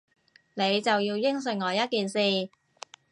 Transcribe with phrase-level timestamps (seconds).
[0.55, 2.49] 你就要應承我一件事